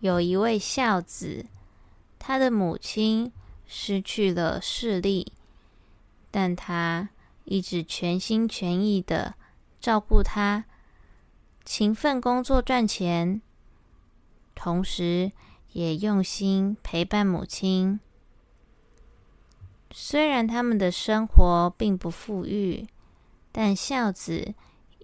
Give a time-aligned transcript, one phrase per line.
[0.00, 1.46] 有一位孝子，
[2.18, 3.30] 他的母亲
[3.66, 5.32] 失去了视力，
[6.30, 7.10] 但他
[7.44, 9.34] 一直全心全意的
[9.78, 10.64] 照顾他，
[11.64, 13.42] 勤奋工作赚钱，
[14.54, 15.32] 同时
[15.72, 18.00] 也用心陪伴母亲。
[19.92, 22.86] 虽然他们的生活并不富裕，
[23.52, 24.54] 但孝子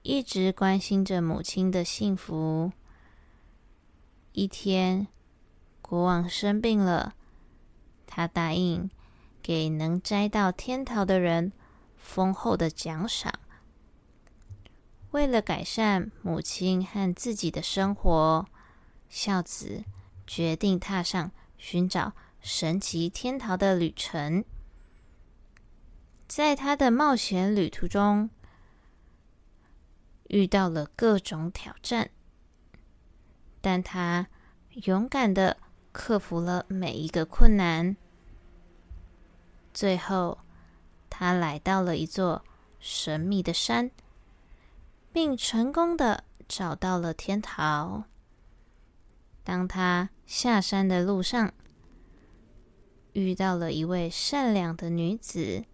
[0.03, 2.73] 一直关心着母亲的幸福。
[4.39, 5.07] 一天，
[5.81, 7.15] 国王生病了，
[8.07, 8.91] 他答应
[9.43, 11.55] 给能摘到天桃的人
[11.97, 13.33] 丰厚的奖赏。
[15.13, 18.45] 为了改善母亲和自己的生活，
[19.09, 19.85] 孝子
[20.27, 24.45] 决定踏上寻找神奇天桃的旅程。
[26.29, 28.29] 在他的冒险旅途中，
[30.29, 32.11] 遇到了各种挑战，
[33.67, 34.29] 但他
[34.85, 35.57] 勇敢的
[35.91, 37.97] 克服了每一个困难。
[39.75, 40.39] 最后，
[41.11, 42.45] 他来到了一座
[42.79, 43.91] 神秘的山，
[45.13, 48.05] 并成功的找到了天桃。
[49.43, 51.53] 当他下山的路上，
[53.15, 55.65] 遇到了一位善良的女子。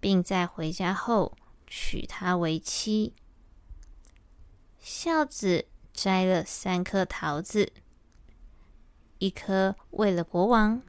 [0.00, 1.34] 并在回家后
[1.68, 3.14] 娶她为妻。
[4.78, 7.72] 孝子摘了三颗桃子，
[9.18, 10.82] 一颗为了国王，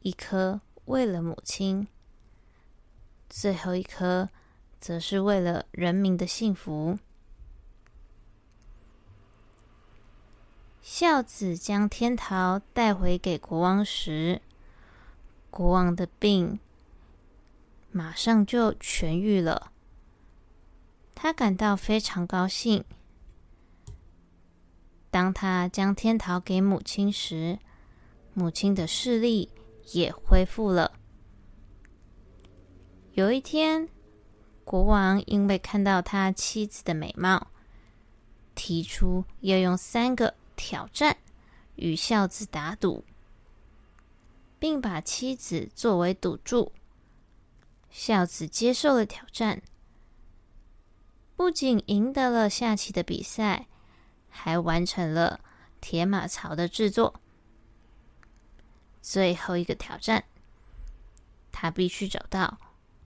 [0.00, 1.88] 一颗为了母亲，
[3.28, 4.30] 最后一颗
[4.80, 6.98] 则是为了人民的幸福。
[10.80, 14.40] 孝子将天桃带回给国王时，
[15.50, 16.58] 国王的病。
[17.90, 19.72] 马上就痊愈了，
[21.14, 22.84] 他感到非常高兴。
[25.10, 27.58] 当他将天桃给母亲时，
[28.34, 29.50] 母亲的视力
[29.92, 30.92] 也恢复了。
[33.12, 33.88] 有一天，
[34.64, 37.48] 国王因为看到他妻子的美貌，
[38.54, 41.16] 提出要用三个挑战
[41.76, 43.04] 与孝子打赌，
[44.58, 46.72] 并把妻子作为赌注。
[47.88, 49.62] 孝子接受了挑战，
[51.34, 53.67] 不仅赢得了下棋的比赛，
[54.28, 55.40] 还完成了
[55.80, 57.20] 铁马槽的制作。
[59.00, 60.24] 最后一个挑战，
[61.50, 62.58] 他必须找到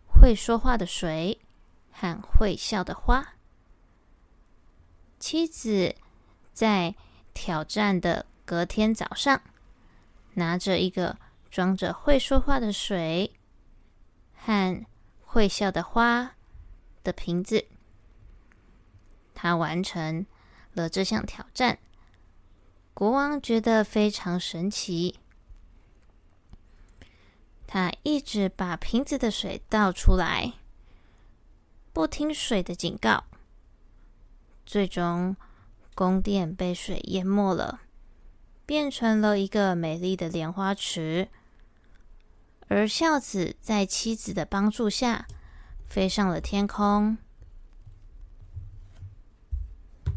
[0.07, 1.41] 会说话的水
[1.91, 3.35] 和会笑的花。
[5.19, 5.95] 妻子
[6.53, 6.95] 在
[7.33, 9.41] 挑战的隔天早上，
[10.35, 11.17] 拿着一个
[11.51, 13.33] 装着会说话的水。
[14.45, 14.85] 和
[15.25, 16.35] 会笑的花
[17.05, 17.65] 的瓶子，
[19.35, 20.27] 他完成
[20.75, 21.79] 了这项挑战。
[22.95, 25.19] 国王觉得非常神奇，
[27.67, 30.53] 他一直把瓶子的水倒出来，
[31.93, 33.25] 不听水的警告。
[34.67, 35.37] 最终，
[35.95, 37.81] 宫殿被水淹没了，
[38.67, 41.29] 变成了一个美丽的莲花池。
[42.69, 45.27] 而孝子在妻子的帮助下
[45.87, 47.19] 飞上了天空，